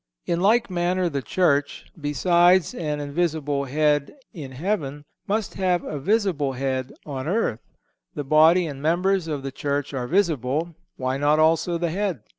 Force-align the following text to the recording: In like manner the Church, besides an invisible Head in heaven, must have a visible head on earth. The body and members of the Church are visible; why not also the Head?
In 0.25 0.39
like 0.39 0.71
manner 0.71 1.09
the 1.09 1.21
Church, 1.21 1.85
besides 2.01 2.73
an 2.73 2.99
invisible 2.99 3.65
Head 3.65 4.15
in 4.33 4.51
heaven, 4.51 5.03
must 5.27 5.53
have 5.53 5.83
a 5.83 5.99
visible 5.99 6.53
head 6.53 6.91
on 7.05 7.27
earth. 7.27 7.59
The 8.15 8.23
body 8.23 8.65
and 8.65 8.81
members 8.81 9.27
of 9.27 9.43
the 9.43 9.51
Church 9.51 9.93
are 9.93 10.07
visible; 10.07 10.73
why 10.97 11.17
not 11.17 11.37
also 11.37 11.77
the 11.77 11.91
Head? 11.91 12.21